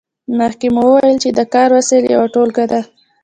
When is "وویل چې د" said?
0.87-1.39